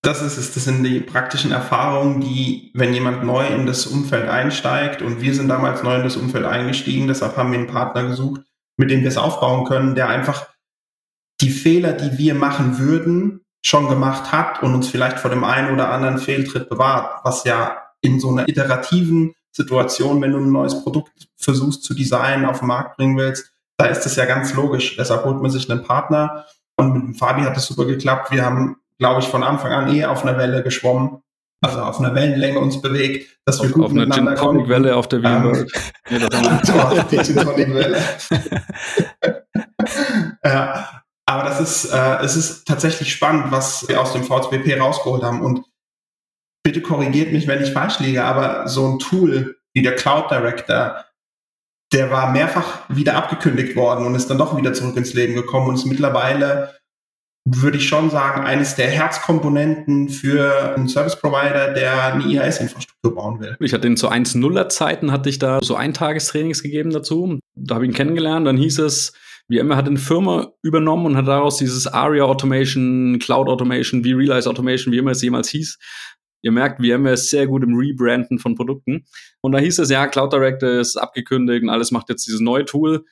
[0.02, 4.28] Das ist es, das sind die praktischen Erfahrungen, die, wenn jemand neu in das Umfeld
[4.28, 8.08] einsteigt, und wir sind damals neu in das Umfeld eingestiegen, deshalb haben wir einen Partner
[8.08, 8.42] gesucht,
[8.78, 10.48] mit dem wir es aufbauen können, der einfach
[11.42, 15.74] die Fehler, die wir machen würden, schon gemacht hat und uns vielleicht vor dem einen
[15.74, 20.84] oder anderen Fehltritt bewahrt, was ja in so einer iterativen Situation, wenn du ein neues
[20.84, 24.98] Produkt versuchst zu designen, auf den Markt bringen willst, da ist das ja ganz logisch.
[24.98, 26.46] Deshalb holt man sich einen Partner.
[26.76, 28.32] Und mit Fabi hat es super geklappt.
[28.32, 31.22] Wir haben, glaube ich, von Anfang an eh auf einer Welle geschwommen,
[31.62, 34.96] also auf einer Wellenlänge uns bewegt, dass wir auf, gut auf einer Gin Tonic Welle
[34.96, 35.68] auf der Wien
[36.10, 38.02] ähm, die Gin Tonic Welle.
[40.44, 45.24] ja, aber das ist, äh, es ist tatsächlich spannend, was wir aus dem VZBP rausgeholt
[45.24, 45.42] haben.
[45.42, 45.66] Und
[46.64, 51.06] bitte korrigiert mich, wenn ich falsch liege, aber so ein Tool wie der Cloud Director,
[51.94, 55.70] der war mehrfach wieder abgekündigt worden und ist dann doch wieder zurück ins Leben gekommen
[55.70, 56.76] und ist mittlerweile,
[57.46, 63.40] würde ich schon sagen, eines der Herzkomponenten für einen Service Provider, der eine IAS-Infrastruktur bauen
[63.40, 63.56] will.
[63.60, 67.40] Ich hatte ihn zu 1.0er Zeiten, hatte ich da so Eintagestrainings gegeben dazu.
[67.56, 68.48] Da habe ich ihn kennengelernt.
[68.48, 69.14] Dann hieß es,
[69.52, 74.94] VMware hat eine Firma übernommen und hat daraus dieses ARIA Automation, Cloud Automation, V-Realize Automation,
[74.94, 75.78] wie immer es jemals hieß.
[76.44, 79.06] Ihr merkt, VMware ist sehr gut im Rebranden von Produkten.
[79.42, 82.66] Und da hieß es, ja, Cloud Director ist abgekündigt und alles macht jetzt dieses neue
[82.66, 83.06] Tool.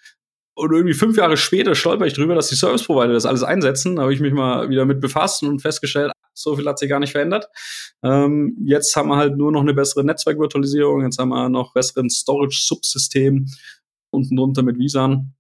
[0.54, 3.96] Und irgendwie fünf Jahre später stolper ich drüber, dass die Service Provider das alles einsetzen.
[3.96, 7.00] Da habe ich mich mal wieder mit befasst und festgestellt, so viel hat sich gar
[7.00, 7.48] nicht verändert.
[8.04, 12.10] Ähm, jetzt haben wir halt nur noch eine bessere Netzwerkvirtualisierung, jetzt haben wir noch besseren
[12.10, 13.48] Storage-Subsystem
[14.12, 15.34] unten drunter mit Visan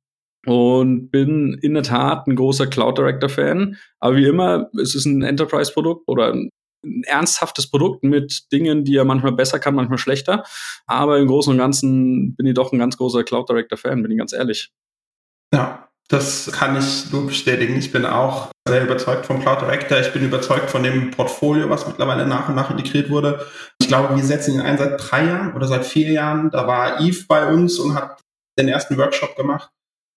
[0.45, 3.77] und bin in der Tat ein großer Cloud Director Fan.
[3.99, 6.49] Aber wie immer, es ist ein Enterprise Produkt oder ein,
[7.05, 10.43] ernsthaftes Produkt mit Dingen, die er manchmal besser kann, manchmal schlechter.
[10.87, 14.11] Aber im Großen und Ganzen bin ich doch ein ganz großer Cloud Director Fan, bin
[14.11, 14.71] ich ganz ehrlich.
[15.53, 17.77] Ja, das kann ich nur bestätigen.
[17.77, 19.99] Ich bin auch sehr überzeugt vom Cloud Director.
[19.99, 23.45] Ich bin überzeugt von dem Portfolio, was mittlerweile nach und nach integriert wurde.
[23.79, 26.49] Ich glaube, wir setzen ihn ein seit drei Jahren oder seit vier Jahren.
[26.49, 28.19] Da war Eve bei uns und hat
[28.57, 29.69] den ersten Workshop gemacht.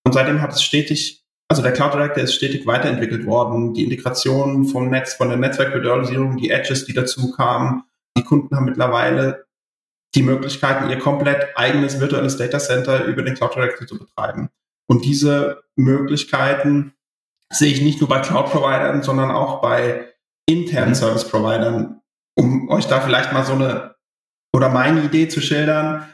[0.04, 3.74] Und seitdem hat es stetig, also der Cloud Director ist stetig weiterentwickelt worden.
[3.74, 7.84] Die Integration vom Netz, von der Netzwerkvirtualisierung, die Edges, die dazu kamen.
[8.16, 9.46] Die Kunden haben mittlerweile
[10.14, 14.50] die Möglichkeiten, ihr komplett eigenes virtuelles Data Center über den Cloud Director zu betreiben.
[14.86, 16.94] Und diese Möglichkeiten
[17.50, 20.12] sehe ich nicht nur bei Cloud-Providern, sondern auch bei
[20.46, 20.94] internen.
[20.94, 22.00] Service-Providern,
[22.36, 23.94] um euch da vielleicht mal so eine
[24.52, 26.08] oder meine Idee zu schildern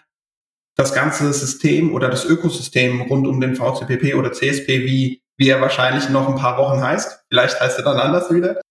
[0.81, 5.61] das ganze System oder das Ökosystem rund um den VCPP oder CSP, wie, wie er
[5.61, 8.63] wahrscheinlich noch ein paar Wochen heißt, vielleicht heißt er dann anders wieder,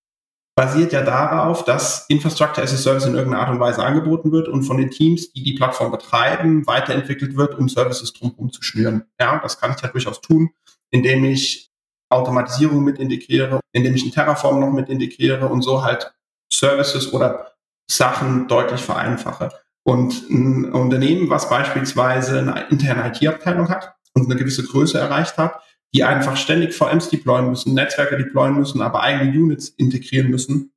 [0.56, 4.48] basiert ja darauf, dass Infrastructure as a Service in irgendeiner Art und Weise angeboten wird
[4.48, 9.06] und von den Teams, die die Plattform betreiben, weiterentwickelt wird, um Services drumherum zu schnüren.
[9.22, 10.50] Ja, das kann ich ja durchaus tun,
[10.90, 11.70] indem ich
[12.10, 16.12] Automatisierung mit integriere, indem ich ein Terraform noch mit integriere und so halt
[16.52, 17.54] Services oder
[17.88, 19.52] Sachen deutlich vereinfache.
[19.90, 25.60] Und ein Unternehmen, was beispielsweise eine interne IT-Abteilung hat und eine gewisse Größe erreicht hat,
[25.96, 30.74] die einfach ständig VMs deployen müssen, Netzwerke deployen müssen, aber eigene Units integrieren müssen,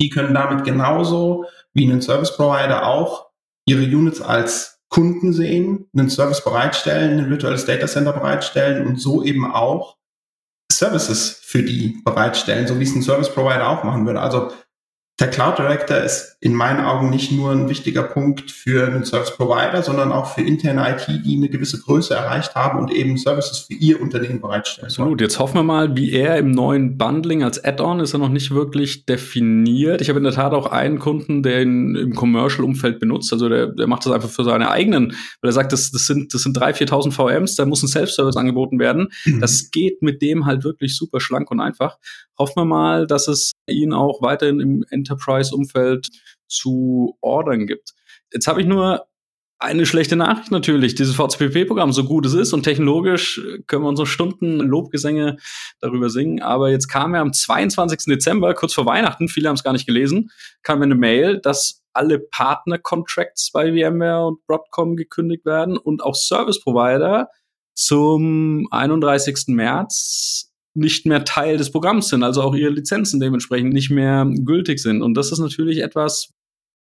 [0.00, 1.44] die können damit genauso
[1.74, 3.32] wie ein Service Provider auch
[3.66, 9.24] ihre Units als Kunden sehen, einen Service bereitstellen, ein virtuelles Data Center bereitstellen und so
[9.24, 9.96] eben auch
[10.70, 14.20] Services für die bereitstellen, so wie es ein Service Provider auch machen würde.
[14.20, 14.52] Also
[15.22, 19.36] der Cloud Director ist in meinen Augen nicht nur ein wichtiger Punkt für einen Service
[19.36, 23.60] Provider, sondern auch für interne IT, die eine gewisse Größe erreicht haben und eben Services
[23.60, 24.86] für ihr Unternehmen bereitstellen.
[24.88, 25.20] Absolut.
[25.20, 28.50] Jetzt hoffen wir mal, wie er im neuen Bundling als Add-on ist er noch nicht
[28.50, 30.00] wirklich definiert.
[30.00, 33.32] Ich habe in der Tat auch einen Kunden, der ihn im Commercial-Umfeld benutzt.
[33.32, 36.34] Also der, der macht das einfach für seine eigenen, weil er sagt, das, das sind,
[36.34, 39.12] das sind 3.000, 4.000 VMs, da muss ein Self-Service angeboten werden.
[39.24, 39.40] Mhm.
[39.40, 41.98] Das geht mit dem halt wirklich super schlank und einfach.
[42.42, 46.08] Hoffen wir mal, dass es ihn auch weiterhin im Enterprise-Umfeld
[46.48, 47.92] zu ordern gibt.
[48.32, 49.06] Jetzt habe ich nur
[49.60, 50.96] eine schlechte Nachricht natürlich.
[50.96, 55.36] Dieses VCPP-Programm, so gut es ist und technologisch können wir unsere Stunden Lobgesänge
[55.78, 56.42] darüber singen.
[56.42, 58.06] Aber jetzt kam ja am 22.
[58.06, 60.30] Dezember, kurz vor Weihnachten, viele haben es gar nicht gelesen,
[60.64, 67.28] kam eine Mail, dass alle Partner-Contracts bei VMware und Broadcom gekündigt werden und auch Service-Provider
[67.74, 69.44] zum 31.
[69.46, 74.80] März nicht mehr Teil des Programms sind, also auch ihre Lizenzen dementsprechend nicht mehr gültig
[74.80, 75.02] sind.
[75.02, 76.32] Und das ist natürlich etwas,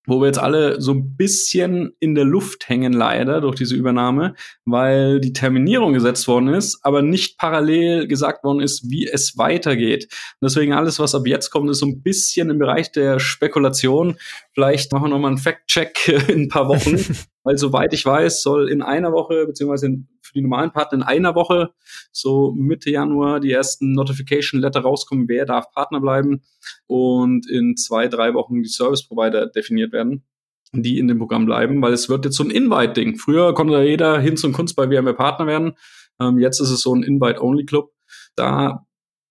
[0.08, 4.34] wo wir jetzt alle so ein bisschen in der Luft hängen, leider, durch diese Übernahme,
[4.64, 10.04] weil die Terminierung gesetzt worden ist, aber nicht parallel gesagt worden ist, wie es weitergeht.
[10.40, 14.16] Und deswegen alles, was ab jetzt kommt, ist so ein bisschen im Bereich der Spekulation.
[14.54, 16.98] Vielleicht machen wir nochmal einen Fact-Check in ein paar Wochen,
[17.44, 19.98] weil soweit ich weiß, soll in einer Woche, beziehungsweise
[20.28, 21.70] für die normalen Partner in einer Woche,
[22.12, 26.42] so Mitte Januar, die ersten Notification-Letter rauskommen, wer darf Partner bleiben
[26.86, 30.24] und in zwei, drei Wochen die Service-Provider definiert werden
[30.72, 33.16] die in dem Programm bleiben, weil es wird jetzt so ein Invite-Ding.
[33.16, 35.72] Früher konnte da jeder hin zum Kunst bei VMware Partner werden.
[36.20, 37.90] Ähm, jetzt ist es so ein Invite-Only-Club.
[38.36, 38.84] Da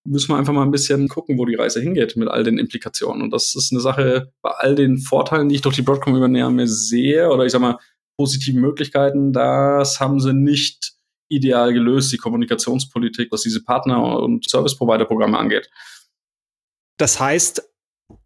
[0.04, 3.22] müssen wir einfach mal ein bisschen gucken, wo die Reise hingeht mit all den Implikationen.
[3.22, 6.66] Und das ist eine Sache, bei all den Vorteilen, die ich durch die Broadcom übernehme,
[6.66, 7.78] sehe, oder ich sag mal,
[8.18, 10.92] positiven Möglichkeiten, das haben sie nicht
[11.30, 15.70] ideal gelöst, die Kommunikationspolitik, was diese Partner- und Service-Provider-Programme angeht.
[16.98, 17.62] Das heißt,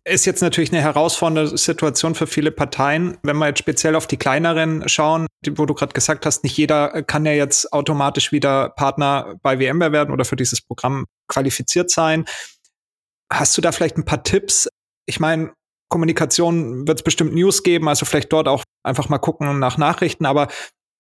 [0.05, 3.19] ist jetzt natürlich eine herausfordernde Situation für viele Parteien.
[3.23, 7.03] Wenn wir jetzt speziell auf die kleineren schauen, wo du gerade gesagt hast, nicht jeder
[7.03, 12.25] kann ja jetzt automatisch wieder Partner bei VMware werden oder für dieses Programm qualifiziert sein.
[13.33, 14.69] Hast du da vielleicht ein paar Tipps?
[15.07, 15.53] Ich meine,
[15.93, 20.27] Kommunikation wird es bestimmt News geben, also vielleicht dort auch einfach mal gucken nach Nachrichten,
[20.27, 20.49] aber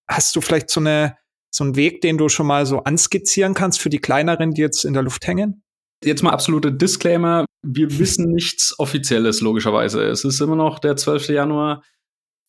[0.09, 1.17] hast du vielleicht so eine
[1.55, 4.85] so einen Weg, den du schon mal so anskizzieren kannst für die kleineren, die jetzt
[4.85, 5.63] in der Luft hängen?
[6.03, 7.45] Jetzt mal absolute Disclaimer.
[7.63, 10.03] Wir wissen nichts Offizielles, logischerweise.
[10.05, 11.29] Es ist immer noch der 12.
[11.29, 11.83] Januar.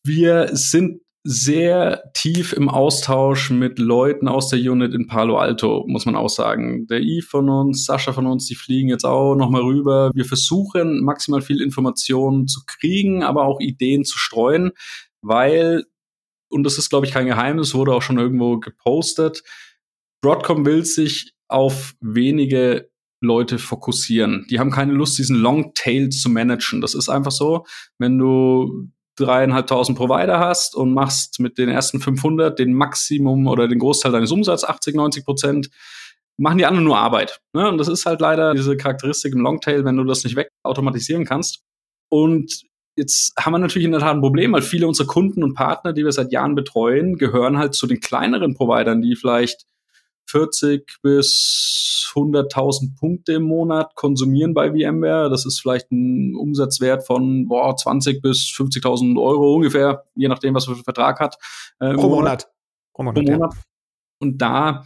[0.04, 6.04] Wir sind sehr tief im Austausch mit Leuten aus der Unit in Palo Alto, muss
[6.04, 6.86] man auch sagen.
[6.86, 10.10] Der Yves von uns, Sascha von uns, die fliegen jetzt auch nochmal rüber.
[10.14, 14.72] Wir versuchen maximal viel Informationen zu kriegen, aber auch Ideen zu streuen,
[15.22, 15.84] weil,
[16.50, 19.42] und das ist glaube ich kein Geheimnis, wurde auch schon irgendwo gepostet,
[20.20, 24.46] Broadcom will sich auf wenige Leute fokussieren.
[24.50, 26.82] Die haben keine Lust, diesen Longtail zu managen.
[26.82, 27.64] Das ist einfach so.
[27.98, 33.78] Wenn du dreieinhalbtausend Provider hast und machst mit den ersten 500 den Maximum oder den
[33.78, 35.70] Großteil deines Umsatzes, 80, 90 Prozent,
[36.36, 37.40] machen die anderen nur Arbeit.
[37.52, 37.68] Ne?
[37.68, 41.62] Und das ist halt leider diese Charakteristik im Longtail, wenn du das nicht wegautomatisieren kannst.
[42.08, 42.64] Und
[42.96, 45.92] jetzt haben wir natürlich in der Tat ein Problem, weil viele unserer Kunden und Partner,
[45.92, 49.64] die wir seit Jahren betreuen, gehören halt zu den kleineren Providern, die vielleicht
[50.26, 55.30] 40 bis 100.000 Punkte im Monat konsumieren bei VMware.
[55.30, 60.66] Das ist vielleicht ein Umsatzwert von boah, 20 bis 50.000 Euro ungefähr, je nachdem, was
[60.66, 61.36] man für einen Vertrag hat.
[61.80, 62.48] Äh, Pro Monat.
[62.92, 63.24] Pro Monat.
[63.24, 63.54] Pro Monat.
[63.54, 63.60] Ja.
[64.20, 64.84] Und da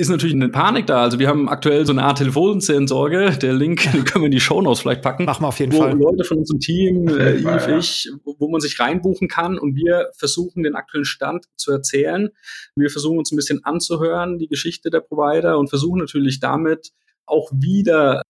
[0.00, 1.02] ist natürlich eine Panik da.
[1.02, 3.36] Also wir haben aktuell so eine Art Telefonseelsorge.
[3.40, 5.26] Der Link den können wir in die Shownotes vielleicht packen.
[5.26, 5.92] Machen wir auf jeden wo Fall.
[5.92, 7.78] Leute von unserem Team, äh, Yves, ja.
[7.78, 12.30] ich, wo, wo, man sich reinbuchen kann und wir versuchen den aktuellen Stand zu erzählen.
[12.74, 16.92] Wir versuchen uns ein bisschen anzuhören, die Geschichte der Provider und versuchen natürlich damit
[17.26, 18.22] auch wieder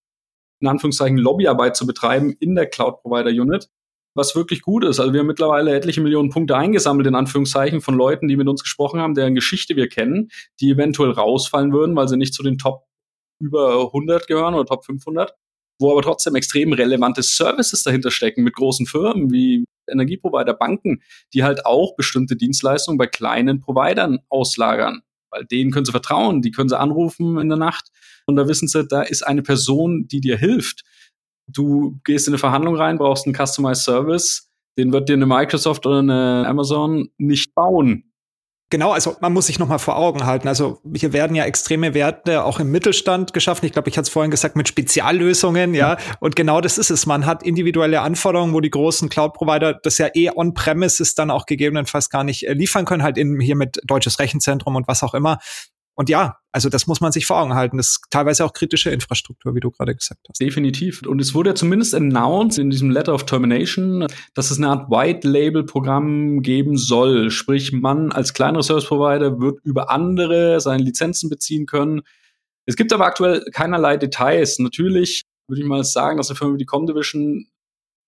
[0.61, 3.69] in Anführungszeichen Lobbyarbeit zu betreiben in der Cloud Provider Unit
[4.15, 5.01] was wirklich gut ist.
[5.01, 8.63] Also wir haben mittlerweile etliche Millionen Punkte eingesammelt, in Anführungszeichen, von Leuten, die mit uns
[8.63, 12.59] gesprochen haben, deren Geschichte wir kennen, die eventuell rausfallen würden, weil sie nicht zu den
[12.59, 12.87] Top
[13.41, 15.35] über 100 gehören oder Top 500,
[15.79, 21.43] wo aber trotzdem extrem relevante Services dahinter stecken mit großen Firmen wie Energieprovider, Banken, die
[21.43, 25.03] halt auch bestimmte Dienstleistungen bei kleinen Providern auslagern.
[25.31, 27.91] Weil denen können sie vertrauen, die können sie anrufen in der Nacht
[28.27, 30.83] und da wissen sie, da ist eine Person, die dir hilft
[31.53, 35.87] du gehst in eine Verhandlung rein, brauchst einen Customized Service, den wird dir eine Microsoft
[35.87, 38.11] oder eine Amazon nicht bauen.
[38.73, 40.47] Genau, also man muss sich noch mal vor Augen halten.
[40.47, 43.67] Also hier werden ja extreme Werte auch im Mittelstand geschaffen.
[43.67, 45.97] Ich glaube, ich hatte es vorhin gesagt mit Speziallösungen, ja.
[46.21, 47.05] Und genau das ist es.
[47.05, 52.11] Man hat individuelle Anforderungen, wo die großen Cloud-Provider das ja eh on-premises dann auch gegebenenfalls
[52.11, 55.39] gar nicht äh, liefern können, halt in, hier mit deutsches Rechenzentrum und was auch immer.
[56.01, 57.77] Und ja, also das muss man sich vor Augen halten.
[57.77, 60.41] Das ist teilweise auch kritische Infrastruktur, wie du gerade gesagt hast.
[60.41, 61.03] Definitiv.
[61.03, 64.91] Und es wurde ja zumindest announced in diesem Letter of Termination, dass es eine Art
[64.91, 67.31] White-Label-Programm geben soll.
[67.31, 72.01] Sprich, man als kleinerer Service-Provider wird über andere seine Lizenzen beziehen können.
[72.65, 74.59] Es gibt aber aktuell keinerlei Details.
[74.59, 77.45] Natürlich würde ich mal sagen, dass eine Firma wie die Comdivision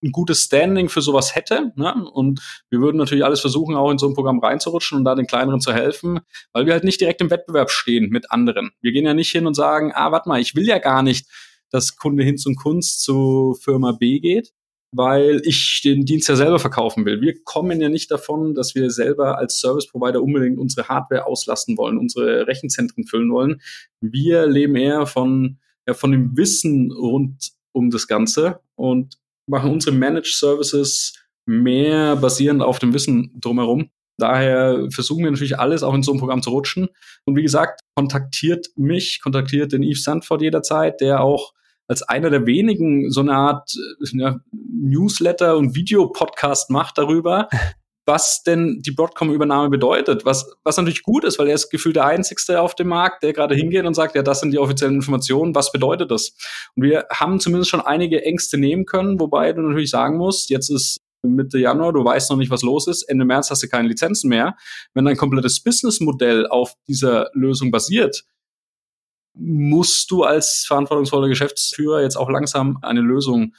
[0.02, 1.72] ein gutes Standing für sowas hätte.
[1.76, 1.94] Ne?
[2.12, 5.26] Und wir würden natürlich alles versuchen, auch in so ein Programm reinzurutschen und da den
[5.26, 6.20] kleineren zu helfen,
[6.52, 8.70] weil wir halt nicht direkt im Wettbewerb stehen mit anderen.
[8.80, 11.26] Wir gehen ja nicht hin und sagen, ah, warte mal, ich will ja gar nicht,
[11.70, 14.52] dass Kunde hin zum Kunst zu Firma B geht,
[14.94, 17.20] weil ich den Dienst ja selber verkaufen will.
[17.20, 21.78] Wir kommen ja nicht davon, dass wir selber als Service Provider unbedingt unsere Hardware auslasten
[21.78, 23.60] wollen, unsere Rechenzentren füllen wollen.
[24.00, 29.94] Wir leben eher von, ja, von dem Wissen rund um das Ganze und machen unsere
[29.96, 31.14] Managed Services
[31.46, 33.90] mehr basierend auf dem Wissen drumherum.
[34.18, 36.88] Daher versuchen wir natürlich alles auch in so ein Programm zu rutschen.
[37.24, 41.52] Und wie gesagt, kontaktiert mich, kontaktiert den Yves Sandford jederzeit, der auch
[41.88, 47.48] als einer der wenigen so eine Art äh, ja, Newsletter und Videopodcast macht darüber,
[48.04, 50.24] was denn die Broadcom-Übernahme bedeutet.
[50.24, 53.32] Was, was natürlich gut ist, weil er ist gefühlt der Einzigste auf dem Markt, der
[53.32, 56.36] gerade hingeht und sagt, ja, das sind die offiziellen Informationen, was bedeutet das?
[56.74, 60.70] Und wir haben zumindest schon einige Ängste nehmen können, wobei du natürlich sagen musst, jetzt
[60.70, 63.86] ist Mitte Januar, du weißt noch nicht, was los ist, Ende März hast du keine
[63.86, 64.56] Lizenzen mehr.
[64.92, 68.24] Wenn dein komplettes Businessmodell auf dieser Lösung basiert,
[69.34, 73.54] musst du als verantwortungsvoller Geschäftsführer jetzt auch langsam eine Lösung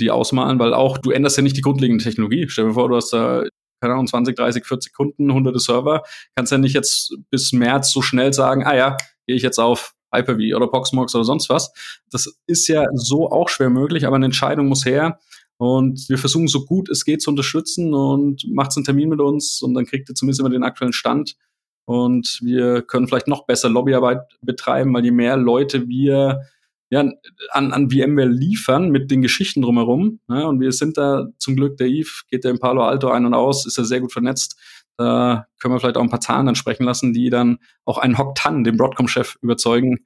[0.00, 2.46] die ausmalen, weil auch du änderst ja nicht die grundlegende Technologie.
[2.48, 3.44] Stell dir vor, du hast da
[3.80, 6.02] keine Ahnung, 20, 30, 40 Kunden, hunderte Server,
[6.36, 9.94] kannst ja nicht jetzt bis März so schnell sagen, ah ja, gehe ich jetzt auf
[10.12, 11.72] Hyper-V oder Proxmox oder sonst was.
[12.10, 15.18] Das ist ja so auch schwer möglich, aber eine Entscheidung muss her.
[15.56, 19.60] Und wir versuchen so gut es geht zu unterstützen und macht einen Termin mit uns
[19.60, 21.36] und dann kriegt ihr zumindest immer den aktuellen Stand.
[21.84, 26.42] Und wir können vielleicht noch besser Lobbyarbeit betreiben, weil je mehr Leute wir
[26.90, 27.08] ja,
[27.50, 30.20] an, an VMware liefern mit den Geschichten drumherum.
[30.28, 33.24] Ja, und wir sind da zum Glück, der Yves geht da in Palo Alto ein
[33.24, 34.58] und aus, ist ja sehr gut vernetzt.
[34.96, 38.18] Da können wir vielleicht auch ein paar Zahlen dann sprechen lassen, die dann auch einen
[38.18, 40.04] Hock Tan, den Broadcom-Chef, überzeugen,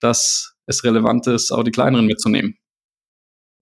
[0.00, 2.58] dass es relevant ist, auch die kleineren mitzunehmen.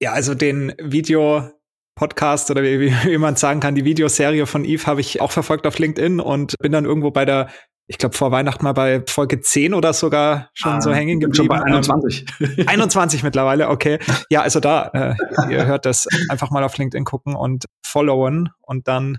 [0.01, 1.53] Ja, also den Video
[1.95, 5.67] Podcast oder wie, wie, man sagen kann, die Videoserie von Eve habe ich auch verfolgt
[5.67, 7.51] auf LinkedIn und bin dann irgendwo bei der
[7.87, 11.35] ich glaube, vor Weihnachten mal bei Folge 10 oder sogar schon ah, so hängen geblieben.
[11.35, 12.27] Schon bei 21.
[12.66, 13.99] 21 mittlerweile, okay.
[14.31, 18.88] Ja, also da, äh, ihr hört das, einfach mal auf LinkedIn gucken und followen und
[18.88, 19.18] dann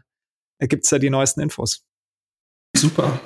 [0.60, 1.84] gibt's da die neuesten Infos.
[2.76, 3.20] Super.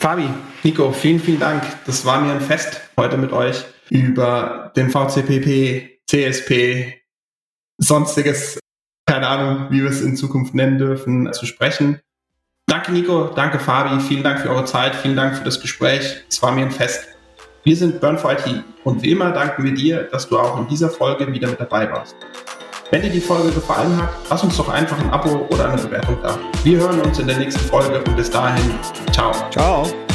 [0.00, 0.28] Fabi,
[0.62, 1.62] Nico, vielen, vielen Dank.
[1.86, 7.02] Das war mir ein Fest heute mit euch über den VCPP, CSP,
[7.78, 8.60] sonstiges,
[9.06, 12.00] keine Ahnung, wie wir es in Zukunft nennen dürfen, zu sprechen.
[12.68, 13.30] Danke, Nico.
[13.34, 13.98] Danke, Fabi.
[14.00, 14.94] Vielen Dank für eure Zeit.
[14.94, 16.22] Vielen Dank für das Gespräch.
[16.28, 17.08] Es war mir ein Fest.
[17.64, 20.68] Wir sind Burn for IT und wie immer danken wir dir, dass du auch in
[20.68, 22.14] dieser Folge wieder mit dabei warst.
[22.90, 26.16] Wenn dir die Folge gefallen hat, lass uns doch einfach ein Abo oder eine Bewertung
[26.22, 26.38] da.
[26.62, 28.70] Wir hören uns in der nächsten Folge und bis dahin,
[29.12, 29.32] ciao.
[29.50, 30.07] Ciao.